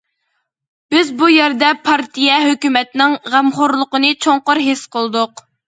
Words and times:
بىز 0.95 1.11
بۇ 1.19 1.29
يەردە 1.33 1.69
پارتىيە، 1.83 2.39
ھۆكۈمەتنىڭ 2.47 3.15
غەمخورلۇقىنى 3.37 4.13
چوڭقۇر 4.27 4.65
ھېس 4.71 4.85
قىلدۇق. 4.99 5.49